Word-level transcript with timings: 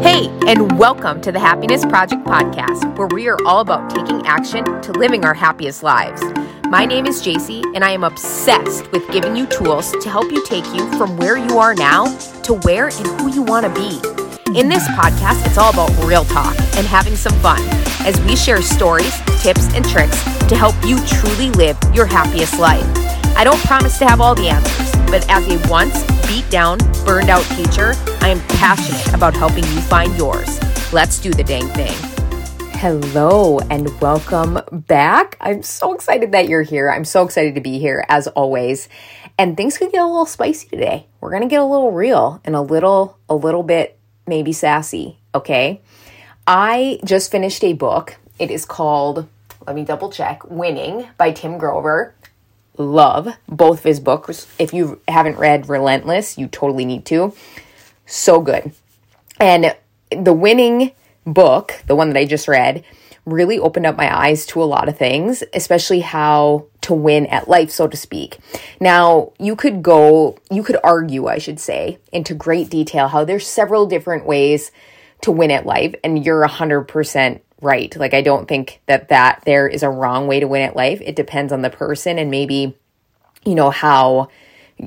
Hey, 0.00 0.26
and 0.48 0.76
welcome 0.76 1.20
to 1.20 1.30
the 1.30 1.38
Happiness 1.38 1.84
Project 1.84 2.24
podcast, 2.24 2.98
where 2.98 3.06
we 3.06 3.28
are 3.28 3.38
all 3.46 3.60
about 3.60 3.88
taking 3.88 4.26
action 4.26 4.64
to 4.82 4.92
living 4.92 5.24
our 5.24 5.34
happiest 5.34 5.82
lives. 5.82 6.20
My 6.68 6.84
name 6.84 7.06
is 7.06 7.22
JC, 7.22 7.62
and 7.74 7.84
I 7.84 7.90
am 7.90 8.02
obsessed 8.02 8.90
with 8.90 9.08
giving 9.12 9.36
you 9.36 9.46
tools 9.46 9.92
to 9.92 10.10
help 10.10 10.32
you 10.32 10.44
take 10.44 10.66
you 10.74 10.90
from 10.98 11.16
where 11.16 11.36
you 11.36 11.58
are 11.58 11.74
now 11.74 12.06
to 12.42 12.54
where 12.64 12.88
and 12.88 13.06
who 13.20 13.32
you 13.32 13.42
want 13.42 13.66
to 13.66 13.72
be. 13.72 13.96
In 14.58 14.68
this 14.68 14.86
podcast, 14.88 15.46
it's 15.46 15.58
all 15.58 15.72
about 15.72 15.90
real 16.04 16.24
talk 16.24 16.56
and 16.76 16.86
having 16.86 17.14
some 17.14 17.38
fun 17.40 17.60
as 18.00 18.20
we 18.22 18.34
share 18.34 18.62
stories, 18.62 19.14
tips, 19.42 19.72
and 19.74 19.84
tricks 19.88 20.22
to 20.48 20.56
help 20.56 20.74
you 20.84 20.98
truly 21.06 21.50
live 21.52 21.78
your 21.94 22.06
happiest 22.06 22.58
life. 22.58 22.84
I 23.36 23.44
don't 23.44 23.60
promise 23.60 23.98
to 23.98 24.06
have 24.06 24.20
all 24.20 24.34
the 24.34 24.48
answers, 24.48 24.92
but 25.10 25.24
as 25.30 25.46
a 25.48 25.68
once 25.70 25.94
beat 26.26 26.48
down, 26.50 26.78
burned 27.04 27.30
out 27.30 27.42
teacher, 27.56 27.94
I 28.20 28.28
am 28.28 28.40
passionate 28.48 29.14
about 29.14 29.34
helping 29.34 29.64
you 29.64 29.80
find 29.82 30.16
yours. 30.16 30.60
Let's 30.92 31.18
do 31.18 31.30
the 31.30 31.44
dang 31.44 31.66
thing. 31.68 31.94
Hello 32.72 33.58
and 33.70 33.88
welcome 34.00 34.58
back. 34.70 35.36
I'm 35.40 35.62
so 35.62 35.94
excited 35.94 36.32
that 36.32 36.48
you're 36.48 36.62
here. 36.62 36.90
I'm 36.90 37.04
so 37.04 37.24
excited 37.24 37.54
to 37.54 37.60
be 37.60 37.78
here 37.78 38.04
as 38.08 38.26
always. 38.28 38.88
And 39.38 39.56
things 39.56 39.78
could 39.78 39.92
get 39.92 40.02
a 40.02 40.06
little 40.06 40.26
spicy 40.26 40.68
today. 40.68 41.06
We're 41.20 41.30
going 41.30 41.42
to 41.42 41.48
get 41.48 41.60
a 41.60 41.64
little 41.64 41.92
real 41.92 42.40
and 42.44 42.54
a 42.54 42.60
little 42.60 43.18
a 43.28 43.34
little 43.34 43.62
bit 43.62 43.98
maybe 44.26 44.52
sassy, 44.52 45.18
okay? 45.34 45.80
I 46.46 47.00
just 47.04 47.30
finished 47.30 47.64
a 47.64 47.72
book. 47.72 48.16
It 48.38 48.50
is 48.50 48.64
called 48.64 49.28
let 49.66 49.76
me 49.76 49.84
double 49.84 50.10
check, 50.10 50.44
Winning 50.50 51.08
by 51.16 51.32
Tim 51.32 51.56
Grover 51.56 52.14
love 52.76 53.28
both 53.48 53.78
of 53.78 53.84
his 53.84 54.00
books. 54.00 54.46
If 54.58 54.72
you 54.72 55.00
haven't 55.08 55.38
read 55.38 55.68
Relentless, 55.68 56.38
you 56.38 56.48
totally 56.48 56.84
need 56.84 57.04
to. 57.06 57.34
So 58.06 58.40
good. 58.40 58.72
And 59.40 59.76
the 60.10 60.32
winning 60.32 60.92
book, 61.26 61.82
the 61.86 61.94
one 61.94 62.10
that 62.10 62.18
I 62.18 62.24
just 62.24 62.48
read, 62.48 62.84
really 63.26 63.58
opened 63.58 63.86
up 63.86 63.96
my 63.96 64.14
eyes 64.14 64.44
to 64.44 64.62
a 64.62 64.64
lot 64.64 64.88
of 64.88 64.98
things, 64.98 65.42
especially 65.54 66.00
how 66.00 66.66
to 66.82 66.92
win 66.92 67.26
at 67.26 67.48
life, 67.48 67.70
so 67.70 67.88
to 67.88 67.96
speak. 67.96 68.38
Now, 68.80 69.32
you 69.38 69.56
could 69.56 69.82
go, 69.82 70.38
you 70.50 70.62
could 70.62 70.76
argue, 70.84 71.26
I 71.26 71.38
should 71.38 71.58
say, 71.58 71.98
into 72.12 72.34
great 72.34 72.68
detail 72.68 73.08
how 73.08 73.24
there's 73.24 73.46
several 73.46 73.86
different 73.86 74.26
ways 74.26 74.70
to 75.22 75.32
win 75.32 75.50
at 75.50 75.64
life, 75.64 75.94
and 76.04 76.22
you're 76.22 76.46
100% 76.46 77.40
right. 77.60 77.94
Like 77.96 78.14
I 78.14 78.22
don't 78.22 78.48
think 78.48 78.80
that 78.86 79.08
that 79.08 79.42
there 79.44 79.68
is 79.68 79.82
a 79.82 79.90
wrong 79.90 80.26
way 80.26 80.40
to 80.40 80.48
win 80.48 80.62
at 80.62 80.76
life. 80.76 81.00
It 81.02 81.16
depends 81.16 81.52
on 81.52 81.62
the 81.62 81.70
person 81.70 82.18
and 82.18 82.30
maybe 82.30 82.76
you 83.44 83.54
know 83.54 83.70
how 83.70 84.28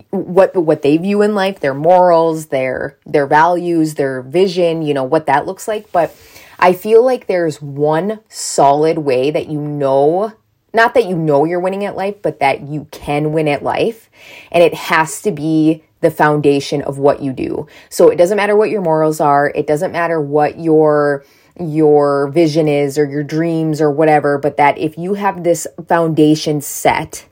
what 0.10 0.56
what 0.56 0.82
they 0.82 0.98
view 0.98 1.22
in 1.22 1.36
life, 1.36 1.60
their 1.60 1.74
morals, 1.74 2.48
their 2.48 2.98
their 3.06 3.28
values, 3.28 3.96
their 3.96 4.22
vision, 4.22 4.82
you 4.82 4.94
know, 4.94 5.04
what 5.04 5.26
that 5.28 5.46
looks 5.46 5.68
like, 5.68 5.92
but 5.92 6.16
I 6.60 6.74
feel 6.74 7.06
like 7.06 7.28
there's 7.28 7.62
one 7.62 8.20
solid 8.30 9.00
way 9.00 9.32
that 9.32 9.48
you 9.48 9.62
know 9.62 10.34
not 10.74 10.94
that 10.94 11.06
you 11.06 11.16
know 11.16 11.46
you're 11.46 11.60
winning 11.60 11.86
at 11.86 11.96
life, 11.96 12.22
but 12.22 12.40
that 12.40 12.68
you 12.68 12.88
can 12.92 13.32
win 13.32 13.48
at 13.48 13.64
life. 13.64 14.10
And 14.52 14.62
it 14.64 14.74
has 14.74 15.22
to 15.24 15.32
be 15.32 15.84
the 16.02 16.12
foundation 16.12 16.82
of 16.82 17.00
what 17.00 17.22
you 17.22 17.34
do. 17.34 17.68
So 17.90 18.10
it 18.10 18.18
doesn't 18.18 18.38
matter 18.38 18.56
what 18.56 18.70
your 18.70 18.82
morals 18.82 19.20
are, 19.20 19.52
it 19.56 19.66
doesn't 19.66 19.92
matter 19.92 20.22
what 20.22 20.60
your 20.60 21.24
your 21.60 22.28
vision 22.30 22.68
is 22.68 22.98
or 22.98 23.06
your 23.06 23.24
dreams 23.24 23.82
or 23.82 23.92
whatever, 23.92 24.38
but 24.38 24.58
that 24.58 24.78
if 24.78 24.98
you 24.98 25.16
have 25.16 25.44
this 25.44 25.68
foundation 25.88 26.62
set, 26.62 27.26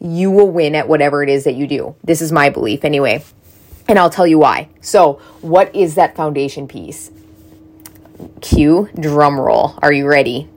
you 0.00 0.30
will 0.30 0.50
win 0.50 0.74
at 0.74 0.88
whatever 0.88 1.22
it 1.22 1.28
is 1.28 1.44
that 1.44 1.54
you 1.54 1.66
do. 1.66 1.94
This 2.02 2.20
is 2.20 2.32
my 2.32 2.50
belief 2.50 2.84
anyway. 2.84 3.24
And 3.88 3.98
I'll 3.98 4.10
tell 4.10 4.26
you 4.26 4.38
why. 4.38 4.68
So, 4.80 5.14
what 5.40 5.74
is 5.74 5.96
that 5.96 6.16
foundation 6.16 6.68
piece? 6.68 7.10
Cue 8.40 8.88
drum 8.98 9.40
roll. 9.40 9.78
Are 9.82 9.92
you 9.92 10.06
ready? 10.06 10.48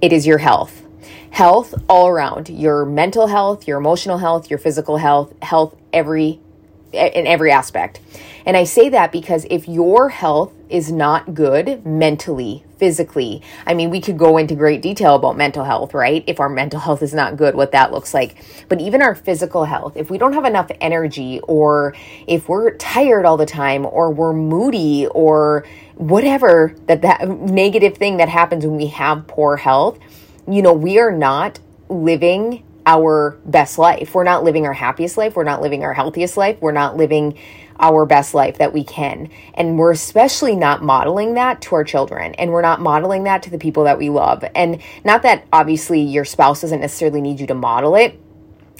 It 0.00 0.12
is 0.12 0.26
your 0.26 0.38
health. 0.38 0.82
Health 1.30 1.74
all 1.88 2.08
around. 2.08 2.48
Your 2.48 2.84
mental 2.84 3.26
health, 3.26 3.66
your 3.66 3.78
emotional 3.78 4.18
health, 4.18 4.50
your 4.50 4.58
physical 4.58 4.96
health, 4.96 5.32
health 5.42 5.76
every 5.92 6.40
in 6.92 7.26
every 7.26 7.50
aspect. 7.50 8.00
And 8.44 8.56
I 8.56 8.64
say 8.64 8.88
that 8.88 9.12
because 9.12 9.46
if 9.50 9.68
your 9.68 10.08
health 10.08 10.52
is 10.68 10.90
not 10.90 11.34
good 11.34 11.84
mentally, 11.86 12.64
physically, 12.76 13.42
I 13.66 13.74
mean, 13.74 13.90
we 13.90 14.00
could 14.00 14.18
go 14.18 14.36
into 14.36 14.56
great 14.56 14.82
detail 14.82 15.14
about 15.14 15.36
mental 15.36 15.64
health, 15.64 15.94
right? 15.94 16.24
If 16.26 16.40
our 16.40 16.48
mental 16.48 16.80
health 16.80 17.02
is 17.02 17.14
not 17.14 17.36
good, 17.36 17.54
what 17.54 17.72
that 17.72 17.92
looks 17.92 18.12
like. 18.12 18.36
But 18.68 18.80
even 18.80 19.00
our 19.02 19.14
physical 19.14 19.64
health, 19.64 19.96
if 19.96 20.10
we 20.10 20.18
don't 20.18 20.32
have 20.32 20.44
enough 20.44 20.70
energy, 20.80 21.40
or 21.44 21.94
if 22.26 22.48
we're 22.48 22.76
tired 22.76 23.24
all 23.24 23.36
the 23.36 23.46
time, 23.46 23.86
or 23.86 24.10
we're 24.10 24.32
moody, 24.32 25.06
or 25.06 25.64
whatever 25.94 26.74
that, 26.86 27.02
that 27.02 27.28
negative 27.28 27.96
thing 27.96 28.16
that 28.16 28.28
happens 28.28 28.66
when 28.66 28.76
we 28.76 28.88
have 28.88 29.28
poor 29.28 29.56
health, 29.56 29.98
you 30.48 30.62
know, 30.62 30.72
we 30.72 30.98
are 30.98 31.12
not 31.12 31.60
living 31.88 32.64
our 32.86 33.38
best 33.44 33.78
life. 33.78 34.14
We're 34.14 34.24
not 34.24 34.44
living 34.44 34.66
our 34.66 34.72
happiest 34.72 35.16
life. 35.16 35.36
We're 35.36 35.44
not 35.44 35.62
living 35.62 35.84
our 35.84 35.92
healthiest 35.92 36.36
life. 36.36 36.58
We're 36.60 36.72
not 36.72 36.96
living 36.96 37.38
our 37.78 38.06
best 38.06 38.34
life 38.34 38.58
that 38.58 38.72
we 38.72 38.84
can. 38.84 39.30
And 39.54 39.78
we're 39.78 39.92
especially 39.92 40.56
not 40.56 40.82
modeling 40.82 41.34
that 41.34 41.60
to 41.62 41.74
our 41.74 41.84
children. 41.84 42.34
And 42.34 42.52
we're 42.52 42.62
not 42.62 42.80
modeling 42.80 43.24
that 43.24 43.42
to 43.44 43.50
the 43.50 43.58
people 43.58 43.84
that 43.84 43.98
we 43.98 44.10
love. 44.10 44.44
And 44.54 44.80
not 45.04 45.22
that 45.22 45.46
obviously 45.52 46.00
your 46.00 46.24
spouse 46.24 46.60
doesn't 46.60 46.80
necessarily 46.80 47.20
need 47.20 47.40
you 47.40 47.46
to 47.48 47.54
model 47.54 47.94
it, 47.94 48.20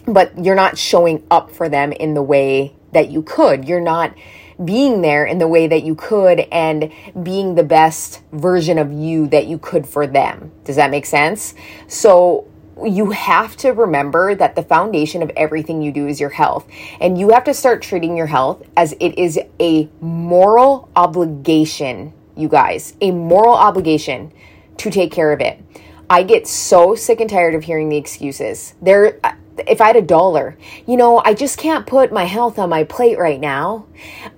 but 0.06 0.44
you're 0.44 0.54
not 0.54 0.78
showing 0.78 1.24
up 1.30 1.52
for 1.52 1.68
them 1.68 1.92
in 1.92 2.14
the 2.14 2.22
way 2.22 2.74
that 2.92 3.10
you 3.10 3.22
could. 3.22 3.66
You're 3.66 3.80
not 3.80 4.14
being 4.62 5.00
there 5.00 5.24
in 5.24 5.38
the 5.38 5.48
way 5.48 5.66
that 5.66 5.82
you 5.82 5.94
could 5.94 6.40
and 6.52 6.92
being 7.22 7.54
the 7.54 7.64
best 7.64 8.22
version 8.32 8.78
of 8.78 8.92
you 8.92 9.26
that 9.28 9.46
you 9.46 9.58
could 9.58 9.86
for 9.86 10.06
them. 10.06 10.52
Does 10.64 10.76
that 10.76 10.90
make 10.90 11.06
sense? 11.06 11.54
So 11.88 12.48
you 12.86 13.10
have 13.10 13.56
to 13.58 13.70
remember 13.70 14.34
that 14.34 14.54
the 14.54 14.62
foundation 14.62 15.22
of 15.22 15.30
everything 15.36 15.82
you 15.82 15.92
do 15.92 16.06
is 16.06 16.20
your 16.20 16.30
health. 16.30 16.66
And 17.00 17.18
you 17.18 17.30
have 17.30 17.44
to 17.44 17.54
start 17.54 17.82
treating 17.82 18.16
your 18.16 18.26
health 18.26 18.62
as 18.76 18.94
it 19.00 19.18
is 19.18 19.38
a 19.60 19.88
moral 20.00 20.88
obligation, 20.96 22.12
you 22.36 22.48
guys, 22.48 22.94
a 23.00 23.10
moral 23.10 23.54
obligation 23.54 24.32
to 24.78 24.90
take 24.90 25.12
care 25.12 25.32
of 25.32 25.40
it. 25.40 25.60
I 26.08 26.22
get 26.22 26.46
so 26.46 26.94
sick 26.94 27.20
and 27.20 27.30
tired 27.30 27.54
of 27.54 27.64
hearing 27.64 27.88
the 27.88 27.96
excuses. 27.96 28.74
There 28.82 29.18
if 29.58 29.80
I 29.80 29.88
had 29.88 29.96
a 29.96 30.02
dollar, 30.02 30.56
you 30.86 30.96
know, 30.96 31.22
I 31.24 31.34
just 31.34 31.58
can't 31.58 31.86
put 31.86 32.12
my 32.12 32.24
health 32.24 32.58
on 32.58 32.70
my 32.70 32.84
plate 32.84 33.18
right 33.18 33.40
now. 33.40 33.86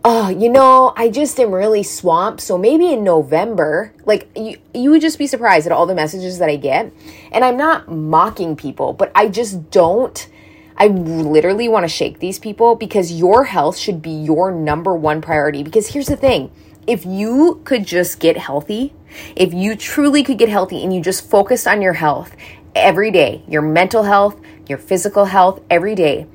Oh, 0.04 0.28
you 0.28 0.48
know, 0.48 0.92
I 0.97 1.08
just 1.08 1.38
am 1.38 1.52
really 1.52 1.82
swamped. 1.82 2.41
So 2.41 2.58
maybe 2.58 2.92
in 2.92 3.04
November, 3.04 3.92
like 4.04 4.28
you, 4.36 4.58
you 4.72 4.91
would 4.91 5.00
just 5.00 5.19
be 5.19 5.26
surprised 5.26 5.66
at 5.66 5.72
all 5.72 5.86
the 5.86 5.94
messages 5.94 6.38
that 6.38 6.48
I 6.48 6.56
get. 6.56 6.92
And 7.32 7.44
I'm 7.44 7.56
not 7.56 7.91
mocking 7.91 8.56
people, 8.56 8.92
but 8.92 9.12
I 9.14 9.28
just 9.28 9.70
don't. 9.70 10.28
I 10.76 10.88
literally 10.88 11.69
want 11.69 11.84
to 11.84 11.88
shake 11.88 12.19
these 12.19 12.41
people 12.41 12.75
because 12.75 13.12
your 13.12 13.44
health 13.44 13.76
should 13.76 14.02
be 14.02 14.10
your 14.10 14.50
number 14.50 14.94
one 14.94 15.22
priority. 15.22 15.62
Because 15.62 15.88
here's 15.88 16.08
the 16.08 16.16
thing 16.16 16.50
if 16.86 17.06
you 17.06 17.60
could 17.64 17.86
just 17.86 18.19
get 18.19 18.36
healthy, 18.36 18.92
if 19.36 19.54
you 19.54 19.76
truly 19.76 20.22
could 20.22 20.38
get 20.38 20.48
healthy 20.48 20.82
and 20.82 20.92
you 20.92 21.00
just 21.00 21.31
focused 21.31 21.66
on 21.66 21.81
your 21.81 21.92
health 21.94 22.34
every 22.75 23.10
day, 23.10 23.42
your 23.48 23.62
mental 23.62 24.02
health, 24.02 24.38
your 24.69 24.78
physical 24.78 25.26
health 25.26 25.62
every 25.70 25.94
day. 25.94 26.26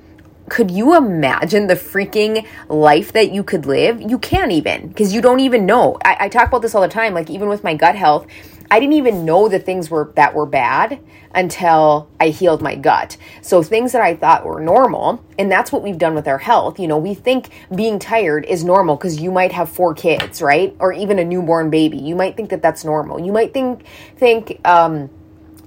Could 0.49 0.71
you 0.71 0.97
imagine 0.97 1.67
the 1.67 1.75
freaking 1.75 2.45
life 2.67 3.13
that 3.13 3.31
you 3.31 3.43
could 3.43 3.67
live? 3.67 4.01
You 4.01 4.17
can't 4.17 4.51
even 4.51 4.87
because 4.87 5.13
you 5.13 5.21
don't 5.21 5.41
even 5.41 5.65
know. 5.65 5.97
I, 6.03 6.17
I 6.21 6.29
talk 6.29 6.47
about 6.47 6.63
this 6.63 6.73
all 6.73 6.81
the 6.81 6.87
time. 6.87 7.13
Like, 7.13 7.29
even 7.29 7.49
with 7.49 7.63
my 7.63 7.75
gut 7.75 7.95
health, 7.95 8.25
I 8.71 8.79
didn't 8.79 8.93
even 8.93 9.25
know 9.25 9.47
the 9.47 9.59
things 9.59 9.89
were 9.89 10.11
that 10.15 10.33
were 10.33 10.45
bad 10.45 10.99
until 11.33 12.09
I 12.19 12.29
healed 12.29 12.61
my 12.61 12.75
gut. 12.75 13.17
So 13.41 13.61
things 13.61 13.91
that 13.91 14.01
I 14.01 14.15
thought 14.15 14.45
were 14.45 14.59
normal, 14.59 15.23
and 15.37 15.51
that's 15.51 15.71
what 15.71 15.83
we've 15.83 15.97
done 15.97 16.15
with 16.15 16.27
our 16.27 16.37
health. 16.37 16.79
You 16.79 16.87
know, 16.87 16.97
we 16.97 17.13
think 17.13 17.49
being 17.75 17.99
tired 17.99 18.45
is 18.45 18.63
normal 18.63 18.95
because 18.95 19.19
you 19.19 19.31
might 19.31 19.51
have 19.51 19.69
four 19.69 19.93
kids, 19.93 20.41
right? 20.41 20.75
Or 20.79 20.91
even 20.93 21.19
a 21.19 21.23
newborn 21.23 21.69
baby. 21.69 21.97
You 21.97 22.15
might 22.15 22.35
think 22.35 22.49
that 22.49 22.61
that's 22.61 22.83
normal. 22.83 23.19
You 23.19 23.31
might 23.31 23.53
think 23.53 23.85
think 24.17 24.59
um 24.65 25.09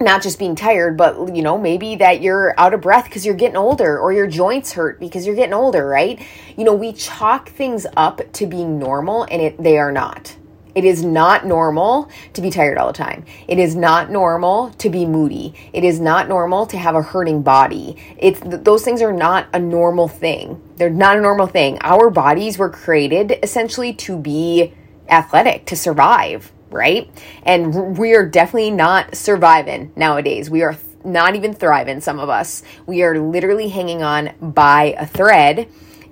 not 0.02 0.22
just 0.22 0.38
being 0.38 0.54
tired, 0.54 0.96
but 0.96 1.34
you 1.34 1.42
know, 1.42 1.58
maybe 1.58 1.96
that 1.96 2.20
you're 2.20 2.54
out 2.58 2.74
of 2.74 2.80
breath 2.80 3.04
because 3.04 3.24
you're 3.24 3.34
getting 3.34 3.56
older 3.56 3.98
or 3.98 4.12
your 4.12 4.26
joints 4.26 4.72
hurt 4.72 5.00
because 5.00 5.26
you're 5.26 5.36
getting 5.36 5.54
older, 5.54 5.86
right? 5.86 6.20
You 6.56 6.64
know, 6.64 6.74
we 6.74 6.92
chalk 6.92 7.48
things 7.50 7.86
up 7.96 8.20
to 8.34 8.46
being 8.46 8.78
normal 8.78 9.24
and 9.24 9.40
it 9.42 9.62
they 9.62 9.78
are 9.78 9.92
not. 9.92 10.36
It 10.74 10.84
is 10.84 11.04
not 11.04 11.46
normal 11.46 12.10
to 12.32 12.40
be 12.40 12.50
tired 12.50 12.78
all 12.78 12.86
the 12.86 12.92
time. 12.94 13.26
It 13.46 13.58
is 13.58 13.76
not 13.76 14.10
normal 14.10 14.70
to 14.78 14.88
be 14.88 15.04
moody. 15.04 15.54
It 15.72 15.84
is 15.84 16.00
not 16.00 16.28
normal 16.28 16.64
to 16.66 16.78
have 16.78 16.94
a 16.94 17.02
hurting 17.02 17.42
body. 17.42 17.96
It's 18.16 18.40
those 18.42 18.82
things 18.82 19.02
are 19.02 19.12
not 19.12 19.48
a 19.52 19.58
normal 19.58 20.08
thing. 20.08 20.62
They're 20.76 20.88
not 20.88 21.18
a 21.18 21.20
normal 21.20 21.46
thing. 21.46 21.78
Our 21.82 22.08
bodies 22.08 22.56
were 22.56 22.70
created 22.70 23.38
essentially 23.42 23.92
to 23.94 24.16
be 24.16 24.72
athletic, 25.08 25.66
to 25.66 25.76
survive, 25.76 26.52
right? 26.72 27.10
And 27.42 27.98
we 27.98 28.14
are 28.14 28.26
definitely 28.26 28.70
not 28.70 29.14
surviving 29.14 29.92
nowadays. 29.96 30.50
We 30.50 30.62
are 30.62 30.76
not 31.04 31.34
even 31.34 31.52
thriving, 31.52 32.00
some 32.00 32.18
of 32.18 32.28
us. 32.28 32.62
We 32.86 33.02
are 33.02 33.18
literally 33.18 33.68
hanging 33.68 34.02
on 34.02 34.32
by 34.40 34.94
a 34.98 35.06
thread 35.06 35.68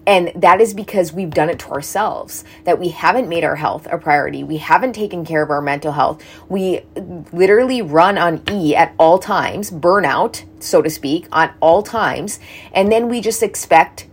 And 0.06 0.32
that 0.34 0.60
is 0.60 0.74
because 0.74 1.12
we've 1.12 1.30
done 1.30 1.50
it 1.50 1.58
to 1.60 1.70
ourselves, 1.70 2.44
that 2.64 2.78
we 2.78 2.88
haven't 2.88 3.28
made 3.28 3.44
our 3.44 3.56
health 3.56 3.86
a 3.90 3.98
priority. 3.98 4.42
We 4.42 4.56
haven't 4.56 4.94
taken 4.94 5.24
care 5.24 5.42
of 5.42 5.50
our 5.50 5.60
mental 5.60 5.92
health. 5.92 6.22
We 6.48 6.80
literally 7.32 7.82
run 7.82 8.18
on 8.18 8.42
E 8.50 8.74
at 8.74 8.94
all 8.98 9.18
times, 9.18 9.70
burnout, 9.70 10.44
so 10.58 10.82
to 10.82 10.90
speak, 10.90 11.28
on 11.30 11.52
all 11.60 11.82
times. 11.82 12.40
And 12.72 12.90
then 12.90 13.08
we 13.08 13.20
just 13.20 13.42
expect 13.42 14.06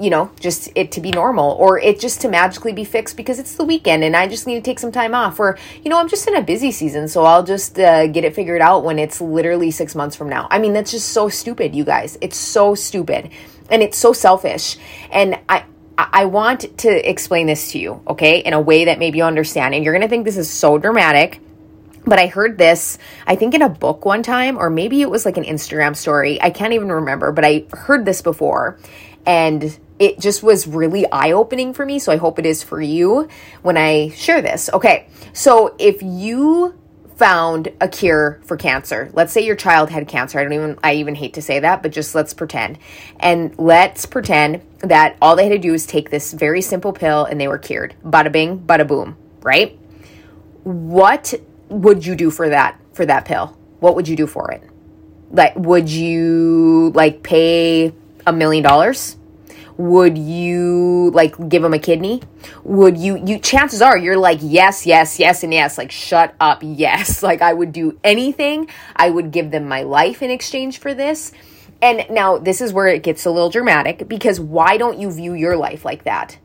you 0.00 0.10
know, 0.10 0.30
just 0.40 0.68
it 0.74 0.90
to 0.92 1.00
be 1.00 1.10
normal 1.10 1.52
or 1.52 1.78
it 1.78 2.00
just 2.00 2.20
to 2.22 2.28
magically 2.28 2.72
be 2.72 2.84
fixed 2.84 3.16
because 3.16 3.38
it's 3.38 3.54
the 3.54 3.64
weekend 3.64 4.02
and 4.02 4.16
I 4.16 4.26
just 4.26 4.46
need 4.46 4.56
to 4.56 4.60
take 4.60 4.80
some 4.80 4.90
time 4.90 5.14
off 5.14 5.38
or, 5.38 5.56
you 5.82 5.90
know, 5.90 5.98
I'm 5.98 6.08
just 6.08 6.26
in 6.26 6.34
a 6.34 6.42
busy 6.42 6.72
season, 6.72 7.06
so 7.06 7.24
I'll 7.24 7.44
just 7.44 7.78
uh, 7.78 8.08
get 8.08 8.24
it 8.24 8.34
figured 8.34 8.60
out 8.60 8.84
when 8.84 8.98
it's 8.98 9.20
literally 9.20 9.70
six 9.70 9.94
months 9.94 10.16
from 10.16 10.28
now. 10.28 10.48
I 10.50 10.58
mean, 10.58 10.72
that's 10.72 10.90
just 10.90 11.10
so 11.10 11.28
stupid, 11.28 11.74
you 11.74 11.84
guys. 11.84 12.18
It's 12.20 12.36
so 12.36 12.74
stupid 12.74 13.30
and 13.70 13.82
it's 13.82 13.96
so 13.96 14.12
selfish. 14.12 14.76
And 15.10 15.38
I, 15.48 15.64
I 15.96 16.24
want 16.24 16.78
to 16.78 17.08
explain 17.10 17.46
this 17.46 17.70
to 17.72 17.78
you, 17.78 18.02
okay, 18.08 18.40
in 18.40 18.52
a 18.52 18.60
way 18.60 18.86
that 18.86 18.98
maybe 18.98 19.18
you 19.18 19.24
understand. 19.24 19.74
And 19.74 19.84
you're 19.84 19.94
going 19.94 20.02
to 20.02 20.08
think 20.08 20.24
this 20.24 20.36
is 20.36 20.50
so 20.50 20.76
dramatic. 20.76 21.40
But 22.06 22.18
I 22.18 22.26
heard 22.26 22.58
this, 22.58 22.98
I 23.26 23.36
think 23.36 23.54
in 23.54 23.62
a 23.62 23.68
book 23.68 24.04
one 24.04 24.22
time, 24.22 24.58
or 24.58 24.68
maybe 24.68 25.00
it 25.00 25.08
was 25.08 25.24
like 25.24 25.38
an 25.38 25.44
Instagram 25.44 25.96
story. 25.96 26.42
I 26.42 26.50
can't 26.50 26.74
even 26.74 26.92
remember, 26.92 27.32
but 27.32 27.44
I 27.44 27.64
heard 27.72 28.04
this 28.04 28.20
before. 28.20 28.78
And 29.24 29.78
it 30.04 30.20
just 30.20 30.42
was 30.42 30.66
really 30.66 31.10
eye 31.10 31.32
opening 31.32 31.72
for 31.72 31.86
me. 31.86 31.98
So 31.98 32.12
I 32.12 32.16
hope 32.16 32.38
it 32.38 32.46
is 32.46 32.62
for 32.62 32.80
you 32.80 33.28
when 33.62 33.76
I 33.78 34.10
share 34.10 34.42
this. 34.42 34.68
Okay. 34.72 35.08
So 35.32 35.74
if 35.78 36.02
you 36.02 36.78
found 37.16 37.68
a 37.80 37.88
cure 37.88 38.40
for 38.44 38.56
cancer. 38.56 39.08
Let's 39.12 39.32
say 39.32 39.42
your 39.42 39.54
child 39.54 39.88
had 39.88 40.08
cancer. 40.08 40.38
I 40.38 40.42
don't 40.42 40.52
even 40.52 40.78
I 40.82 40.94
even 40.94 41.14
hate 41.14 41.34
to 41.34 41.42
say 41.42 41.60
that, 41.60 41.82
but 41.82 41.92
just 41.92 42.14
let's 42.14 42.34
pretend. 42.34 42.78
And 43.20 43.54
let's 43.56 44.04
pretend 44.04 44.62
that 44.80 45.16
all 45.22 45.36
they 45.36 45.44
had 45.44 45.52
to 45.52 45.58
do 45.58 45.72
was 45.72 45.86
take 45.86 46.10
this 46.10 46.32
very 46.32 46.60
simple 46.60 46.92
pill 46.92 47.24
and 47.24 47.40
they 47.40 47.48
were 47.48 47.58
cured. 47.58 47.94
Bada 48.04 48.32
bing, 48.32 48.58
bada 48.58 48.86
boom, 48.86 49.16
right? 49.42 49.78
What 50.64 51.34
would 51.68 52.04
you 52.04 52.16
do 52.16 52.30
for 52.30 52.48
that 52.48 52.80
for 52.92 53.06
that 53.06 53.24
pill? 53.26 53.56
What 53.80 53.94
would 53.94 54.08
you 54.08 54.16
do 54.16 54.26
for 54.26 54.50
it? 54.50 54.68
Like 55.30 55.54
would 55.54 55.88
you 55.88 56.90
like 56.94 57.22
pay 57.22 57.94
a 58.26 58.32
million 58.32 58.64
dollars? 58.64 59.16
Would 59.76 60.16
you 60.16 61.10
like 61.14 61.48
give 61.48 61.62
them 61.62 61.74
a 61.74 61.78
kidney 61.78 62.22
would 62.62 62.96
you 62.96 63.16
you 63.26 63.38
chances 63.38 63.82
are 63.82 63.98
you're 63.98 64.16
like 64.16 64.38
yes 64.40 64.86
yes 64.86 65.18
yes 65.18 65.42
and 65.42 65.52
yes 65.52 65.76
like 65.78 65.90
shut 65.90 66.34
up 66.40 66.60
yes 66.62 67.22
like 67.22 67.42
i 67.42 67.52
would 67.52 67.72
do 67.72 67.98
anything 68.04 68.68
i 68.96 69.10
would 69.10 69.30
give 69.30 69.50
them 69.50 69.66
my 69.66 69.82
life 69.82 70.22
in 70.22 70.30
exchange 70.30 70.78
for 70.78 70.94
this 70.94 71.32
and 71.84 72.06
now 72.08 72.38
this 72.38 72.62
is 72.62 72.72
where 72.72 72.86
it 72.86 73.02
gets 73.02 73.26
a 73.26 73.30
little 73.30 73.50
dramatic 73.50 74.08
because 74.08 74.40
why 74.40 74.78
don't 74.78 74.98
you 74.98 75.10
view 75.12 75.34
your 75.34 75.54
life 75.54 75.84
like 75.84 76.04
that? 76.04 76.38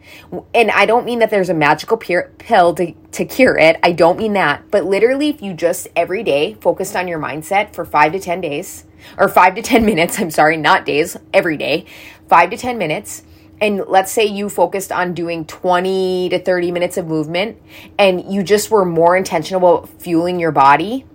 And 0.53 0.69
I 0.69 0.85
don't 0.85 1.05
mean 1.05 1.19
that 1.19 1.29
there's 1.29 1.47
a 1.47 1.53
magical 1.53 1.95
pill 1.95 2.73
to, 2.73 2.91
to 2.91 3.23
cure 3.23 3.57
it. 3.57 3.79
I 3.81 3.93
don't 3.93 4.17
mean 4.17 4.33
that. 4.33 4.69
But 4.69 4.83
literally, 4.83 5.29
if 5.29 5.41
you 5.41 5.53
just 5.53 5.87
every 5.95 6.23
day 6.23 6.55
focused 6.55 6.93
on 6.93 7.07
your 7.07 7.19
mindset 7.19 7.73
for 7.73 7.85
five 7.85 8.11
to 8.11 8.19
10 8.19 8.41
days, 8.41 8.83
or 9.17 9.29
five 9.29 9.55
to 9.55 9.61
10 9.61 9.85
minutes, 9.85 10.19
I'm 10.19 10.31
sorry, 10.31 10.57
not 10.57 10.85
days, 10.85 11.15
every 11.33 11.55
day, 11.55 11.85
five 12.29 12.49
to 12.51 12.57
10 12.57 12.77
minutes, 12.77 13.23
and 13.59 13.83
let's 13.87 14.11
say 14.11 14.25
you 14.25 14.49
focused 14.49 14.91
on 14.91 15.13
doing 15.13 15.45
20 15.45 16.29
to 16.29 16.39
30 16.39 16.71
minutes 16.71 16.97
of 16.97 17.07
movement 17.07 17.61
and 17.97 18.31
you 18.31 18.43
just 18.43 18.71
were 18.71 18.85
more 18.85 19.17
intentional 19.17 19.59
about 19.59 19.89
fueling 20.01 20.39
your 20.39 20.51
body 20.51 21.05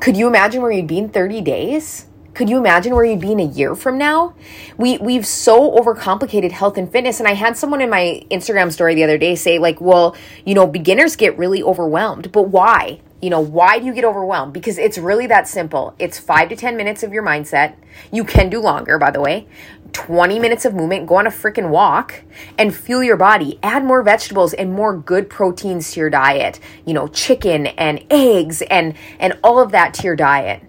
could 0.00 0.16
you 0.16 0.26
imagine 0.26 0.62
where 0.62 0.70
you'd 0.70 0.86
be 0.86 0.98
in 0.98 1.08
30 1.08 1.40
days 1.42 2.06
could 2.36 2.50
you 2.50 2.58
imagine 2.58 2.94
where 2.94 3.04
you'd 3.04 3.20
be 3.20 3.32
in 3.32 3.40
a 3.40 3.46
year 3.46 3.74
from 3.74 3.96
now? 3.96 4.34
We 4.76 4.98
we've 4.98 5.26
so 5.26 5.70
overcomplicated 5.70 6.52
health 6.52 6.76
and 6.76 6.92
fitness 6.92 7.18
and 7.18 7.26
I 7.26 7.32
had 7.32 7.56
someone 7.56 7.80
in 7.80 7.88
my 7.88 8.26
Instagram 8.30 8.70
story 8.70 8.94
the 8.94 9.04
other 9.04 9.16
day 9.16 9.36
say 9.36 9.58
like, 9.58 9.80
"Well, 9.80 10.14
you 10.44 10.54
know, 10.54 10.66
beginners 10.66 11.16
get 11.16 11.38
really 11.38 11.62
overwhelmed." 11.62 12.32
But 12.32 12.48
why? 12.48 13.00
You 13.26 13.30
know, 13.30 13.40
why 13.40 13.80
do 13.80 13.86
you 13.86 13.92
get 13.92 14.04
overwhelmed? 14.04 14.52
Because 14.52 14.78
it's 14.78 14.98
really 14.98 15.26
that 15.26 15.48
simple. 15.48 15.96
It's 15.98 16.16
5 16.16 16.50
to 16.50 16.54
10 16.54 16.76
minutes 16.76 17.02
of 17.02 17.12
your 17.12 17.24
mindset. 17.24 17.74
You 18.12 18.22
can 18.22 18.48
do 18.48 18.60
longer, 18.60 19.00
by 19.00 19.10
the 19.10 19.20
way. 19.20 19.48
20 19.90 20.38
minutes 20.38 20.64
of 20.64 20.74
movement, 20.74 21.08
go 21.08 21.16
on 21.16 21.26
a 21.26 21.30
freaking 21.30 21.70
walk 21.70 22.22
and 22.56 22.72
fuel 22.72 23.02
your 23.02 23.16
body. 23.16 23.58
Add 23.64 23.84
more 23.84 24.04
vegetables 24.04 24.54
and 24.54 24.72
more 24.72 24.96
good 24.96 25.28
proteins 25.28 25.90
to 25.90 25.98
your 25.98 26.08
diet. 26.08 26.60
You 26.84 26.94
know, 26.94 27.08
chicken 27.08 27.66
and 27.66 28.04
eggs 28.10 28.62
and 28.62 28.94
and 29.18 29.36
all 29.42 29.58
of 29.58 29.72
that 29.72 29.92
to 29.94 30.04
your 30.04 30.14
diet. 30.14 30.62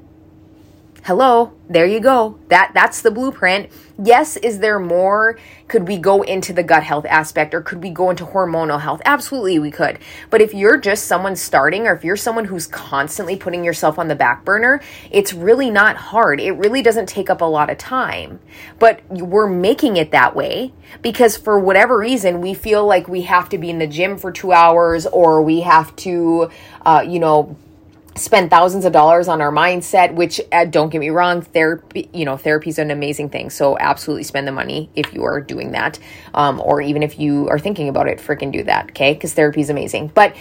Hello, 1.07 1.53
there 1.69 1.85
you 1.85 2.01
go. 2.01 2.37
That 2.49 2.71
that's 2.73 3.01
the 3.01 3.11
blueprint. 3.11 3.69
Yes, 3.97 4.35
is 4.35 4.59
there 4.59 4.77
more? 4.77 5.39
Could 5.69 5.87
we 5.87 5.97
go 5.97 6.21
into 6.21 6.51
the 6.51 6.63
gut 6.63 6.83
health 6.83 7.05
aspect 7.05 7.53
or 7.53 7.61
could 7.61 7.81
we 7.81 7.91
go 7.91 8.09
into 8.09 8.25
hormonal 8.25 8.81
health? 8.81 9.01
Absolutely 9.05 9.57
we 9.57 9.71
could. 9.71 9.99
But 10.29 10.41
if 10.41 10.53
you're 10.53 10.75
just 10.77 11.05
someone 11.05 11.37
starting 11.37 11.87
or 11.87 11.93
if 11.93 12.03
you're 12.03 12.17
someone 12.17 12.43
who's 12.43 12.67
constantly 12.67 13.37
putting 13.37 13.63
yourself 13.63 13.97
on 13.97 14.09
the 14.09 14.15
back 14.15 14.43
burner, 14.43 14.81
it's 15.09 15.31
really 15.31 15.71
not 15.71 15.95
hard. 15.95 16.41
It 16.41 16.51
really 16.51 16.81
doesn't 16.81 17.07
take 17.07 17.29
up 17.29 17.39
a 17.39 17.45
lot 17.45 17.69
of 17.69 17.77
time. 17.77 18.41
But 18.77 18.99
we're 19.07 19.47
making 19.47 19.95
it 19.95 20.11
that 20.11 20.35
way 20.35 20.73
because 21.01 21.37
for 21.37 21.57
whatever 21.57 21.97
reason 21.97 22.41
we 22.41 22.53
feel 22.53 22.85
like 22.85 23.07
we 23.07 23.21
have 23.21 23.47
to 23.47 23.57
be 23.57 23.69
in 23.69 23.79
the 23.79 23.87
gym 23.87 24.17
for 24.17 24.29
2 24.29 24.51
hours 24.51 25.05
or 25.05 25.41
we 25.41 25.61
have 25.61 25.95
to 25.95 26.49
uh, 26.85 27.05
you 27.07 27.21
know 27.21 27.55
spend 28.19 28.49
thousands 28.49 28.85
of 28.85 28.93
dollars 28.93 29.27
on 29.27 29.41
our 29.41 29.51
mindset 29.51 30.13
which 30.13 30.41
uh, 30.51 30.65
don't 30.65 30.89
get 30.89 30.99
me 30.99 31.09
wrong 31.09 31.41
therapy 31.41 32.09
you 32.13 32.25
know 32.25 32.37
therapy 32.37 32.69
is 32.69 32.79
an 32.79 32.91
amazing 32.91 33.29
thing. 33.29 33.49
So 33.49 33.77
absolutely 33.77 34.23
spend 34.23 34.47
the 34.47 34.51
money 34.51 34.89
if 34.95 35.13
you 35.13 35.23
are 35.23 35.41
doing 35.41 35.71
that 35.71 35.99
um, 36.33 36.61
or 36.61 36.81
even 36.81 37.03
if 37.03 37.19
you 37.19 37.47
are 37.49 37.59
thinking 37.59 37.89
about 37.89 38.07
it 38.07 38.19
freaking 38.19 38.51
do 38.51 38.63
that 38.63 38.89
okay? 38.91 39.13
Because 39.13 39.33
therapy 39.33 39.61
is 39.61 39.69
amazing. 39.69 40.11
But 40.13 40.35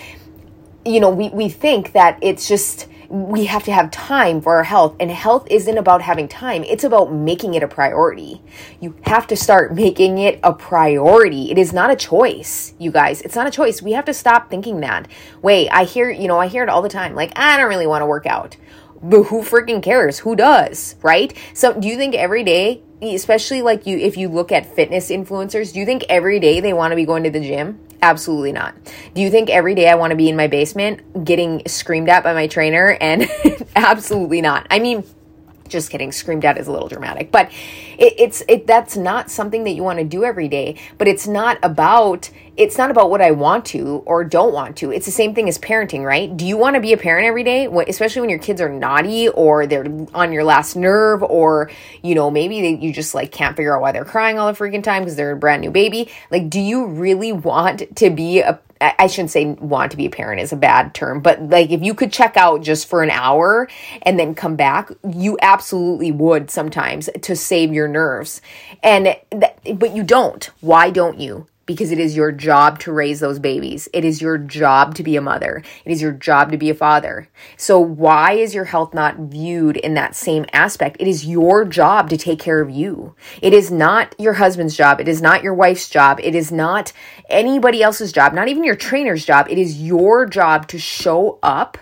you 0.84 1.00
know 1.00 1.10
we, 1.10 1.28
we 1.30 1.48
think 1.48 1.92
that 1.92 2.18
it's 2.22 2.48
just 2.48 2.88
we 3.08 3.46
have 3.46 3.64
to 3.64 3.72
have 3.72 3.90
time 3.90 4.40
for 4.40 4.56
our 4.56 4.64
health 4.64 4.96
and 4.98 5.10
health 5.10 5.46
isn't 5.50 5.78
about 5.78 6.02
having 6.02 6.28
time 6.28 6.64
it's 6.64 6.84
about 6.84 7.12
making 7.12 7.54
it 7.54 7.62
a 7.62 7.68
priority. 7.68 8.42
You 8.80 8.96
have 9.02 9.26
to 9.28 9.36
start 9.36 9.74
making 9.74 10.18
it 10.18 10.40
a 10.42 10.52
priority. 10.52 11.50
It 11.50 11.58
is 11.58 11.72
not 11.72 11.90
a 11.90 11.96
choice 11.96 12.74
you 12.78 12.90
guys. 12.90 13.22
It's 13.22 13.36
not 13.36 13.46
a 13.46 13.50
choice. 13.50 13.82
We 13.82 13.92
have 13.92 14.04
to 14.06 14.14
stop 14.14 14.50
thinking 14.50 14.80
that. 14.80 15.08
Wait 15.42 15.68
i 15.70 15.84
hear 15.84 16.10
you 16.10 16.28
know 16.28 16.38
i 16.38 16.46
hear 16.46 16.62
it 16.62 16.68
all 16.68 16.82
the 16.82 16.88
time 16.88 17.14
like 17.14 17.32
i 17.36 17.56
don't 17.56 17.68
really 17.68 17.86
want 17.86 18.02
to 18.02 18.06
work 18.06 18.26
out. 18.26 18.56
But 19.02 19.24
who 19.24 19.42
freaking 19.42 19.82
cares? 19.82 20.20
Who 20.20 20.36
does 20.36 20.96
right? 21.02 21.36
So 21.54 21.78
do 21.78 21.88
you 21.88 21.96
think 21.96 22.14
every 22.14 22.44
day 22.44 22.82
especially 23.02 23.62
like 23.62 23.86
you 23.86 23.98
if 23.98 24.16
you 24.16 24.28
look 24.28 24.50
at 24.50 24.74
fitness 24.74 25.10
influencers 25.10 25.72
do 25.72 25.78
you 25.80 25.84
think 25.84 26.04
every 26.08 26.40
day 26.40 26.60
they 26.60 26.72
want 26.72 26.92
to 26.92 26.96
be 26.96 27.04
going 27.04 27.24
to 27.24 27.30
the 27.30 27.40
gym 27.40 27.78
Absolutely 28.02 28.52
not. 28.52 28.74
Do 29.14 29.22
you 29.22 29.30
think 29.30 29.48
every 29.50 29.74
day 29.74 29.88
I 29.88 29.94
want 29.94 30.10
to 30.10 30.16
be 30.16 30.28
in 30.28 30.36
my 30.36 30.46
basement 30.46 31.24
getting 31.24 31.62
screamed 31.66 32.08
at 32.08 32.22
by 32.22 32.34
my 32.34 32.46
trainer? 32.46 32.96
And 33.00 33.28
absolutely 33.76 34.40
not. 34.40 34.66
I 34.70 34.78
mean, 34.78 35.04
just 35.66 35.90
kidding 35.90 36.12
screamed 36.12 36.44
at 36.44 36.58
is 36.58 36.66
a 36.66 36.72
little 36.72 36.88
dramatic. 36.88 37.30
But 37.30 37.50
it, 37.98 38.14
it's 38.18 38.42
it 38.48 38.66
that's 38.66 38.96
not 38.96 39.30
something 39.30 39.64
that 39.64 39.72
you 39.72 39.82
want 39.82 39.98
to 39.98 40.04
do 40.04 40.24
every 40.24 40.48
day 40.48 40.76
but 40.98 41.08
it's 41.08 41.26
not 41.26 41.58
about 41.62 42.30
it's 42.56 42.78
not 42.78 42.90
about 42.90 43.10
what 43.10 43.20
i 43.20 43.30
want 43.30 43.64
to 43.66 44.02
or 44.06 44.24
don't 44.24 44.52
want 44.52 44.76
to. 44.78 44.90
It's 44.90 45.06
the 45.06 45.12
same 45.12 45.34
thing 45.34 45.48
as 45.48 45.58
parenting 45.58 46.04
right? 46.04 46.34
Do 46.34 46.46
you 46.46 46.56
want 46.56 46.74
to 46.74 46.80
be 46.80 46.92
a 46.92 46.96
parent 46.96 47.26
every 47.26 47.44
day? 47.44 47.68
What, 47.68 47.88
especially 47.88 48.20
when 48.20 48.30
your 48.30 48.38
kids 48.38 48.60
are 48.60 48.68
naughty 48.68 49.28
or 49.28 49.66
they're 49.66 49.86
on 50.14 50.32
your 50.32 50.44
last 50.44 50.76
nerve 50.76 51.22
or 51.22 51.70
you 52.02 52.14
know 52.14 52.30
maybe 52.30 52.60
they, 52.60 52.76
you 52.76 52.92
just 52.92 53.14
like 53.14 53.32
can't 53.32 53.56
figure 53.56 53.76
out 53.76 53.82
why 53.82 53.92
they're 53.92 54.04
crying 54.04 54.38
all 54.38 54.50
the 54.50 54.58
freaking 54.58 54.82
time 54.82 55.02
because 55.02 55.16
they're 55.16 55.32
a 55.32 55.36
brand 55.36 55.62
new 55.62 55.70
baby. 55.70 56.10
Like 56.30 56.48
do 56.48 56.60
you 56.60 56.86
really 56.86 57.32
want 57.32 57.96
to 57.96 58.10
be 58.10 58.40
a 58.40 58.60
I 58.80 59.06
shouldn't 59.06 59.30
say 59.30 59.46
want 59.46 59.90
to 59.90 59.96
be 59.96 60.06
a 60.06 60.10
parent 60.10 60.40
is 60.40 60.52
a 60.52 60.56
bad 60.56 60.94
term, 60.94 61.20
but 61.20 61.42
like 61.42 61.70
if 61.70 61.82
you 61.82 61.94
could 61.94 62.12
check 62.12 62.36
out 62.36 62.62
just 62.62 62.88
for 62.88 63.02
an 63.02 63.10
hour 63.10 63.68
and 64.02 64.18
then 64.18 64.34
come 64.34 64.56
back, 64.56 64.90
you 65.08 65.38
absolutely 65.40 66.12
would 66.12 66.50
sometimes 66.50 67.08
to 67.22 67.36
save 67.36 67.72
your 67.72 67.88
nerves. 67.88 68.42
And 68.82 69.16
but 69.74 69.94
you 69.94 70.02
don't. 70.02 70.50
Why 70.60 70.90
don't 70.90 71.18
you? 71.18 71.46
Because 71.66 71.90
it 71.90 71.98
is 71.98 72.16
your 72.16 72.30
job 72.30 72.78
to 72.78 72.92
raise 72.92 73.18
those 73.20 73.40
babies. 73.40 73.88
It 73.92 74.04
is 74.04 74.22
your 74.22 74.38
job 74.38 74.94
to 74.94 75.02
be 75.02 75.16
a 75.16 75.20
mother. 75.20 75.62
It 75.84 75.92
is 75.92 76.00
your 76.00 76.12
job 76.12 76.52
to 76.52 76.56
be 76.56 76.70
a 76.70 76.74
father. 76.74 77.28
So 77.56 77.78
why 77.80 78.32
is 78.32 78.54
your 78.54 78.64
health 78.64 78.94
not 78.94 79.18
viewed 79.18 79.76
in 79.76 79.94
that 79.94 80.14
same 80.14 80.46
aspect? 80.52 80.96
It 81.00 81.08
is 81.08 81.26
your 81.26 81.64
job 81.64 82.08
to 82.10 82.16
take 82.16 82.38
care 82.38 82.60
of 82.60 82.70
you. 82.70 83.14
It 83.42 83.52
is 83.52 83.70
not 83.70 84.14
your 84.18 84.34
husband's 84.34 84.76
job. 84.76 85.00
It 85.00 85.08
is 85.08 85.20
not 85.20 85.42
your 85.42 85.54
wife's 85.54 85.88
job. 85.88 86.20
It 86.22 86.36
is 86.36 86.52
not 86.52 86.92
anybody 87.28 87.82
else's 87.82 88.12
job, 88.12 88.32
not 88.32 88.48
even 88.48 88.64
your 88.64 88.76
trainer's 88.76 89.26
job. 89.26 89.48
It 89.50 89.58
is 89.58 89.82
your 89.82 90.24
job 90.24 90.68
to 90.68 90.78
show 90.78 91.40
up 91.42 91.78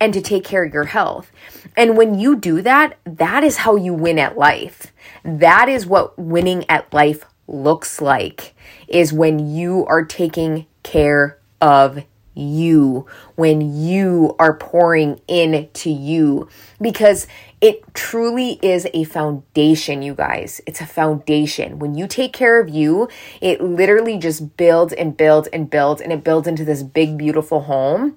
and 0.00 0.12
to 0.12 0.20
take 0.20 0.44
care 0.44 0.64
of 0.64 0.72
your 0.72 0.84
health. 0.84 1.32
And 1.76 1.96
when 1.96 2.18
you 2.18 2.36
do 2.36 2.62
that, 2.62 2.98
that 3.04 3.42
is 3.42 3.58
how 3.58 3.76
you 3.76 3.94
win 3.94 4.18
at 4.18 4.38
life. 4.38 4.92
That 5.24 5.68
is 5.68 5.86
what 5.86 6.18
winning 6.18 6.64
at 6.68 6.92
life 6.92 7.24
looks 7.48 8.00
like 8.00 8.54
is 8.86 9.12
when 9.12 9.54
you 9.54 9.84
are 9.86 10.04
taking 10.04 10.66
care 10.82 11.38
of 11.60 12.04
you, 12.34 13.06
when 13.34 13.82
you 13.82 14.36
are 14.38 14.54
pouring 14.54 15.20
into 15.26 15.90
you, 15.90 16.48
because 16.80 17.26
it 17.60 17.82
truly 17.94 18.60
is 18.62 18.86
a 18.94 19.02
foundation, 19.04 20.02
you 20.02 20.14
guys. 20.14 20.60
It's 20.64 20.80
a 20.80 20.86
foundation. 20.86 21.80
When 21.80 21.94
you 21.96 22.06
take 22.06 22.32
care 22.32 22.60
of 22.60 22.68
you, 22.68 23.08
it 23.40 23.60
literally 23.60 24.18
just 24.18 24.56
builds 24.56 24.92
and 24.92 25.16
builds 25.16 25.48
and 25.48 25.68
builds, 25.68 26.00
and 26.00 26.12
it 26.12 26.22
builds 26.22 26.46
into 26.46 26.64
this 26.64 26.84
big, 26.84 27.18
beautiful 27.18 27.62
home 27.62 28.16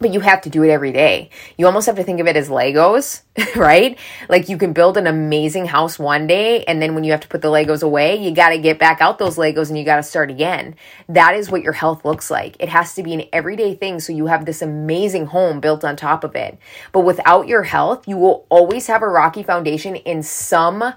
but 0.00 0.12
you 0.12 0.20
have 0.20 0.40
to 0.42 0.50
do 0.50 0.62
it 0.62 0.70
every 0.70 0.92
day. 0.92 1.30
You 1.56 1.66
almost 1.66 1.86
have 1.86 1.96
to 1.96 2.04
think 2.04 2.20
of 2.20 2.26
it 2.26 2.36
as 2.36 2.48
Legos, 2.48 3.22
right? 3.56 3.98
Like 4.28 4.48
you 4.48 4.58
can 4.58 4.72
build 4.72 4.96
an 4.96 5.06
amazing 5.06 5.66
house 5.66 5.98
one 5.98 6.26
day, 6.26 6.64
and 6.64 6.82
then 6.82 6.94
when 6.94 7.04
you 7.04 7.12
have 7.12 7.20
to 7.20 7.28
put 7.28 7.42
the 7.42 7.48
Legos 7.48 7.82
away, 7.82 8.16
you 8.16 8.32
got 8.32 8.50
to 8.50 8.58
get 8.58 8.78
back 8.78 9.00
out 9.00 9.18
those 9.18 9.36
Legos 9.36 9.68
and 9.68 9.78
you 9.78 9.84
got 9.84 9.96
to 9.96 10.02
start 10.02 10.30
again. 10.30 10.74
That 11.08 11.34
is 11.34 11.50
what 11.50 11.62
your 11.62 11.72
health 11.72 12.04
looks 12.04 12.30
like. 12.30 12.56
It 12.58 12.68
has 12.68 12.94
to 12.94 13.02
be 13.02 13.14
an 13.14 13.24
everyday 13.32 13.74
thing 13.74 14.00
so 14.00 14.12
you 14.12 14.26
have 14.26 14.46
this 14.46 14.62
amazing 14.62 15.26
home 15.26 15.60
built 15.60 15.84
on 15.84 15.96
top 15.96 16.24
of 16.24 16.34
it. 16.34 16.58
But 16.92 17.00
without 17.00 17.46
your 17.46 17.62
health, 17.62 18.08
you 18.08 18.16
will 18.16 18.46
always 18.48 18.88
have 18.88 19.02
a 19.02 19.08
rocky 19.08 19.42
foundation 19.42 19.96
in 19.96 20.22
some 20.22 20.94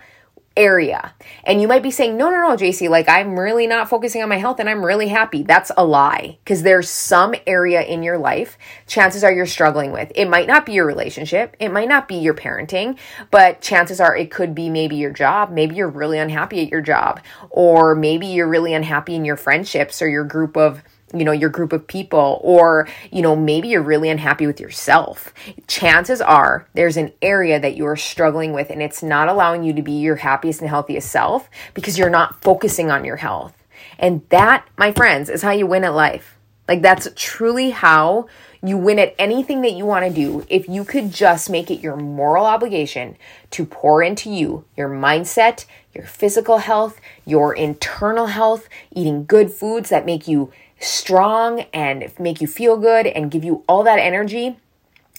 area. 0.58 1.14
And 1.44 1.62
you 1.62 1.68
might 1.68 1.84
be 1.84 1.92
saying, 1.92 2.18
no, 2.18 2.30
no, 2.30 2.42
no, 2.42 2.58
JC, 2.58 2.90
like 2.90 3.08
I'm 3.08 3.40
really 3.40 3.68
not 3.68 3.90
focusing 3.90 4.22
on 4.22 4.30
my 4.30 4.38
health 4.38 4.60
and 4.60 4.70
I'm 4.70 4.84
really 4.84 5.08
happy. 5.08 5.44
That's 5.44 5.72
a 5.78 5.86
lie 5.86 6.40
because 6.44 6.64
there's 6.64 6.90
some 6.90 7.36
area 7.46 7.82
in 7.84 8.04
your 8.04 8.18
life, 8.18 8.58
chances 8.88 9.24
are 9.24 9.32
you're 9.32 9.46
struggling 9.46 9.92
with. 9.92 10.12
It 10.16 10.26
might 10.26 10.48
not 10.48 10.66
be 10.66 10.74
your 10.74 10.86
relationship, 10.86 11.56
it 11.60 11.72
might 11.72 11.88
not 11.88 12.08
be 12.08 12.16
your 12.16 12.34
parenting, 12.34 12.98
but 13.32 13.62
chances 13.62 14.02
are 14.02 14.16
it 14.16 14.32
could 14.32 14.54
be 14.56 14.70
maybe 14.70 14.96
your 14.96 15.12
job. 15.12 15.52
Maybe 15.52 15.76
you're 15.76 15.88
really 15.88 16.18
unhappy 16.18 16.62
at 16.62 16.70
your 16.70 16.82
job, 16.82 17.22
or 17.50 17.96
maybe 17.96 18.28
you're 18.28 18.50
really 18.50 18.74
unhappy 18.74 19.16
in 19.16 19.24
your 19.24 19.38
friendships 19.38 20.02
or 20.02 20.10
your 20.10 20.26
group 20.26 20.58
of 20.58 20.82
you 21.14 21.24
know, 21.24 21.32
your 21.32 21.50
group 21.50 21.72
of 21.72 21.88
people, 21.88 22.40
or, 22.44 22.88
you 23.12 23.22
know, 23.22 23.36
maybe 23.36 23.70
you're 23.70 23.82
really 23.82 24.10
unhappy 24.10 24.46
with 24.46 24.60
yourself. 24.60 25.34
Chances 25.68 26.20
are 26.22 26.68
there's 26.74 26.98
an 26.98 27.14
area 27.22 27.60
that 27.60 27.76
you 27.76 27.86
are 27.86 27.96
struggling 27.96 28.54
with 28.54 28.70
and 28.70 28.82
it's 28.82 29.02
not 29.02 29.30
allowing 29.30 29.64
you 29.64 29.74
to 29.74 29.82
be 29.82 29.94
your 29.94 30.18
happiest 30.18 30.62
and 30.62 30.70
healthiest 30.70 31.10
self 31.10 31.50
because 31.74 31.98
you're 31.98 32.10
not 32.10 32.42
focusing 32.42 32.92
on 32.92 33.06
your 33.06 33.16
health. 33.18 33.54
And 33.98 34.22
that, 34.30 34.68
my 34.78 34.92
friends, 34.92 35.30
is 35.30 35.42
how 35.42 35.52
you 35.52 35.66
win 35.66 35.84
at 35.84 35.94
life. 35.94 36.38
Like, 36.68 36.82
that's 36.82 37.08
truly 37.16 37.70
how 37.70 38.28
you 38.62 38.78
win 38.78 39.00
at 39.00 39.16
anything 39.18 39.62
that 39.62 39.74
you 39.74 39.86
want 39.86 40.06
to 40.06 40.14
do 40.14 40.46
if 40.50 40.68
you 40.68 40.84
could 40.84 41.12
just 41.12 41.50
make 41.50 41.72
it 41.72 41.80
your 41.80 41.96
moral 41.96 42.46
obligation 42.46 43.16
to 43.52 43.66
pour 43.66 44.04
into 44.04 44.30
you, 44.30 44.66
your 44.76 44.90
mindset, 44.90 45.66
your 45.94 46.06
physical 46.06 46.58
health, 46.58 47.00
your 47.26 47.54
internal 47.54 48.28
health, 48.28 48.68
eating 48.92 49.26
good 49.26 49.52
foods 49.52 49.90
that 49.90 50.06
make 50.06 50.28
you 50.28 50.52
strong 50.80 51.62
and 51.74 52.12
make 52.20 52.42
you 52.42 52.48
feel 52.48 52.78
good 52.78 53.08
and 53.08 53.32
give 53.32 53.44
you 53.44 53.64
all 53.68 53.84
that 53.84 54.00
energy, 54.00 54.58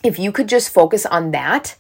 if 0.05 0.19
you 0.19 0.33
could 0.33 0.49
just 0.49 0.71
focus 0.71 1.05
on 1.07 1.33
that, 1.33 1.77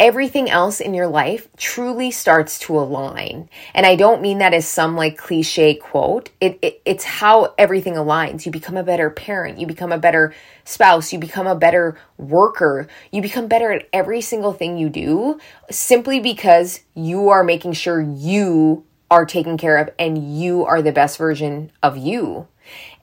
everything 0.00 0.48
else 0.48 0.78
in 0.80 0.94
your 0.94 1.08
life 1.08 1.48
truly 1.56 2.10
starts 2.10 2.58
to 2.60 2.78
align. 2.78 3.48
And 3.74 3.84
I 3.84 3.96
don't 3.96 4.22
mean 4.22 4.38
that 4.38 4.54
as 4.54 4.66
some 4.66 4.96
like 4.96 5.16
cliche 5.16 5.74
quote. 5.74 6.30
It, 6.40 6.58
it, 6.62 6.80
it's 6.84 7.04
how 7.04 7.54
everything 7.58 7.94
aligns. 7.94 8.46
You 8.46 8.52
become 8.52 8.76
a 8.76 8.84
better 8.84 9.10
parent, 9.10 9.58
you 9.58 9.66
become 9.66 9.90
a 9.90 9.98
better 9.98 10.34
spouse, 10.64 11.12
you 11.12 11.18
become 11.18 11.46
a 11.46 11.56
better 11.56 11.98
worker, 12.16 12.86
you 13.10 13.20
become 13.22 13.48
better 13.48 13.72
at 13.72 13.88
every 13.92 14.20
single 14.20 14.52
thing 14.52 14.78
you 14.78 14.88
do 14.88 15.40
simply 15.70 16.20
because 16.20 16.80
you 16.94 17.30
are 17.30 17.42
making 17.42 17.72
sure 17.72 18.00
you 18.00 18.84
are 19.10 19.24
taken 19.24 19.56
care 19.56 19.78
of 19.78 19.90
and 19.98 20.38
you 20.38 20.64
are 20.64 20.82
the 20.82 20.92
best 20.92 21.18
version 21.18 21.72
of 21.82 21.96
you. 21.96 22.46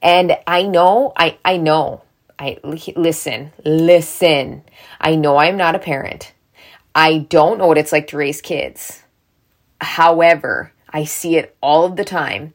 And 0.05 0.37
I 0.45 0.61
know, 0.61 1.13
I, 1.17 1.39
I 1.43 1.57
know, 1.57 2.03
I 2.37 2.59
listen, 2.63 3.51
listen. 3.65 4.61
I 5.01 5.15
know 5.15 5.37
I'm 5.37 5.57
not 5.57 5.73
a 5.73 5.79
parent. 5.79 6.31
I 6.93 7.17
don't 7.17 7.57
know 7.57 7.65
what 7.65 7.79
it's 7.79 7.91
like 7.91 8.05
to 8.07 8.17
raise 8.17 8.39
kids. 8.39 9.01
However, 9.81 10.71
I 10.87 11.05
see 11.05 11.37
it 11.37 11.57
all 11.59 11.85
of 11.85 11.95
the 11.95 12.05
time. 12.05 12.53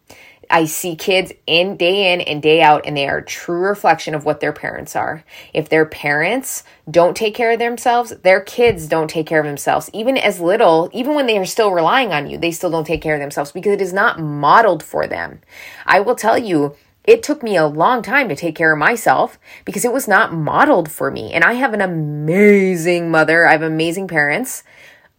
I 0.49 0.67
see 0.67 0.95
kids 0.95 1.33
in 1.45 1.77
day 1.77 2.13
in 2.13 2.21
and 2.21 2.41
day 2.41 2.63
out, 2.63 2.87
and 2.87 2.97
they 2.97 3.09
are 3.09 3.19
a 3.19 3.25
true 3.25 3.61
reflection 3.63 4.15
of 4.15 4.25
what 4.25 4.39
their 4.39 4.53
parents 4.53 4.95
are. 4.95 5.25
If 5.53 5.69
their 5.69 5.87
parents 5.87 6.63
don't 6.89 7.17
take 7.17 7.35
care 7.35 7.51
of 7.51 7.59
themselves, 7.59 8.11
their 8.23 8.41
kids 8.41 8.87
don't 8.87 9.11
take 9.11 9.27
care 9.27 9.41
of 9.41 9.47
themselves. 9.47 9.91
Even 9.93 10.17
as 10.17 10.39
little, 10.39 10.89
even 10.93 11.15
when 11.15 11.27
they 11.27 11.39
are 11.39 11.45
still 11.45 11.73
relying 11.73 12.13
on 12.13 12.31
you, 12.31 12.39
they 12.39 12.53
still 12.53 12.71
don't 12.71 12.87
take 12.87 13.03
care 13.03 13.15
of 13.15 13.21
themselves 13.21 13.51
because 13.51 13.73
it 13.73 13.83
is 13.83 13.93
not 13.93 14.21
modeled 14.21 14.85
for 14.85 15.09
them. 15.09 15.41
I 15.85 15.99
will 15.99 16.17
tell 16.17 16.39
you, 16.39 16.77
it 17.11 17.25
took 17.25 17.43
me 17.43 17.57
a 17.57 17.67
long 17.67 18.03
time 18.03 18.29
to 18.29 18.37
take 18.37 18.55
care 18.55 18.73
of 18.73 18.79
myself 18.79 19.37
because 19.65 19.85
it 19.85 19.93
was 19.93 20.07
not 20.07 20.33
modeled 20.33 20.89
for 20.89 21.11
me. 21.11 21.33
And 21.33 21.43
I 21.43 21.55
have 21.55 21.75
an 21.75 21.81
amazing 21.81 23.11
mother, 23.11 23.49
I 23.49 23.51
have 23.51 23.63
amazing 23.63 24.07
parents, 24.07 24.63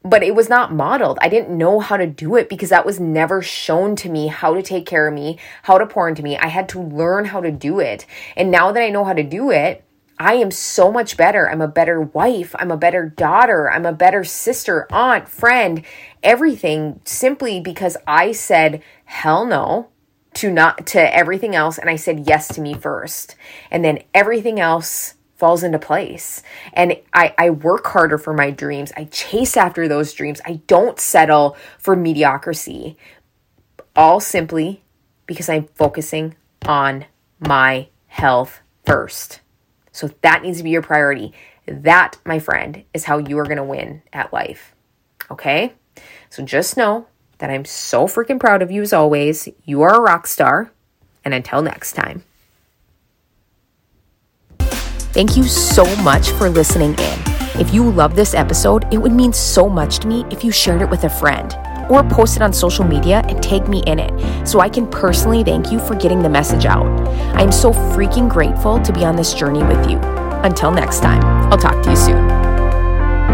but 0.01 0.23
it 0.23 0.33
was 0.33 0.47
not 0.47 0.73
modeled. 0.73 1.19
I 1.21 1.27
didn't 1.27 1.57
know 1.57 1.81
how 1.81 1.97
to 1.97 2.07
do 2.07 2.37
it 2.37 2.47
because 2.47 2.69
that 2.69 2.85
was 2.85 3.01
never 3.01 3.41
shown 3.41 3.97
to 3.97 4.09
me 4.09 4.27
how 4.27 4.53
to 4.53 4.61
take 4.61 4.85
care 4.85 5.05
of 5.05 5.13
me, 5.13 5.37
how 5.63 5.77
to 5.77 5.85
pour 5.85 6.07
into 6.07 6.23
me. 6.23 6.37
I 6.37 6.47
had 6.47 6.69
to 6.69 6.81
learn 6.81 7.25
how 7.25 7.41
to 7.41 7.51
do 7.51 7.81
it. 7.81 8.05
And 8.37 8.51
now 8.51 8.71
that 8.71 8.81
I 8.81 8.89
know 8.89 9.03
how 9.03 9.11
to 9.11 9.21
do 9.21 9.51
it, 9.51 9.83
I 10.17 10.35
am 10.35 10.49
so 10.49 10.93
much 10.93 11.17
better. 11.17 11.49
I'm 11.49 11.61
a 11.61 11.67
better 11.67 11.99
wife. 11.99 12.55
I'm 12.57 12.71
a 12.71 12.77
better 12.77 13.09
daughter. 13.09 13.69
I'm 13.69 13.85
a 13.85 13.91
better 13.91 14.23
sister, 14.23 14.87
aunt, 14.93 15.27
friend, 15.27 15.83
everything 16.23 17.01
simply 17.03 17.59
because 17.59 17.97
I 18.07 18.31
said, 18.31 18.81
hell 19.03 19.45
no 19.45 19.90
to 20.35 20.51
not 20.51 20.87
to 20.87 21.15
everything 21.15 21.55
else 21.55 21.77
and 21.77 21.89
I 21.89 21.95
said 21.95 22.27
yes 22.27 22.47
to 22.55 22.61
me 22.61 22.73
first. 22.73 23.35
And 23.69 23.83
then 23.83 23.99
everything 24.13 24.59
else 24.59 25.15
falls 25.35 25.63
into 25.63 25.79
place. 25.79 26.43
And 26.73 26.97
I, 27.13 27.33
I 27.37 27.49
work 27.49 27.87
harder 27.87 28.17
for 28.17 28.31
my 28.31 28.51
dreams. 28.51 28.91
I 28.95 29.05
chase 29.05 29.57
after 29.57 29.87
those 29.87 30.13
dreams. 30.13 30.39
I 30.45 30.61
don't 30.67 30.99
settle 30.99 31.57
for 31.79 31.95
mediocrity. 31.95 32.95
All 33.95 34.19
simply 34.19 34.83
because 35.25 35.49
I'm 35.49 35.67
focusing 35.75 36.35
on 36.65 37.05
my 37.39 37.87
health 38.07 38.61
first. 38.85 39.41
So 39.91 40.09
that 40.21 40.43
needs 40.43 40.59
to 40.59 40.63
be 40.63 40.69
your 40.69 40.81
priority. 40.81 41.33
That, 41.65 42.17
my 42.23 42.39
friend, 42.39 42.83
is 42.93 43.05
how 43.05 43.17
you 43.17 43.37
are 43.39 43.45
going 43.45 43.57
to 43.57 43.63
win 43.63 44.03
at 44.13 44.31
life. 44.31 44.75
Okay? 45.29 45.73
So 46.29 46.43
just 46.43 46.77
know 46.77 47.07
that 47.41 47.49
I'm 47.49 47.65
so 47.65 48.07
freaking 48.07 48.39
proud 48.39 48.61
of 48.61 48.71
you 48.71 48.81
as 48.81 48.93
always. 48.93 49.49
You 49.65 49.81
are 49.81 49.95
a 49.95 49.99
rock 49.99 50.25
star. 50.27 50.71
And 51.25 51.33
until 51.33 51.61
next 51.61 51.93
time. 51.93 52.23
Thank 55.13 55.35
you 55.35 55.43
so 55.43 55.83
much 55.97 56.29
for 56.31 56.49
listening 56.49 56.91
in. 56.91 57.19
If 57.59 57.73
you 57.73 57.91
love 57.91 58.15
this 58.15 58.33
episode, 58.33 58.91
it 58.93 58.97
would 58.97 59.11
mean 59.11 59.33
so 59.33 59.67
much 59.67 59.99
to 59.99 60.07
me 60.07 60.23
if 60.31 60.43
you 60.43 60.51
shared 60.51 60.81
it 60.81 60.89
with 60.89 61.03
a 61.03 61.09
friend 61.09 61.53
or 61.89 62.03
post 62.03 62.37
it 62.37 62.41
on 62.41 62.53
social 62.53 62.85
media 62.85 63.21
and 63.27 63.43
tag 63.43 63.67
me 63.67 63.83
in 63.85 63.99
it 63.99 64.47
so 64.47 64.61
I 64.61 64.69
can 64.69 64.87
personally 64.87 65.43
thank 65.43 65.71
you 65.71 65.79
for 65.79 65.95
getting 65.95 66.21
the 66.21 66.29
message 66.29 66.65
out. 66.65 66.87
I 67.35 67.41
am 67.41 67.51
so 67.51 67.73
freaking 67.73 68.29
grateful 68.29 68.79
to 68.79 68.93
be 68.93 69.03
on 69.03 69.17
this 69.17 69.33
journey 69.33 69.63
with 69.63 69.89
you. 69.89 69.99
Until 70.43 70.71
next 70.71 71.01
time, 71.01 71.21
I'll 71.51 71.57
talk 71.57 71.83
to 71.83 71.89
you 71.89 71.95
soon. 71.97 72.30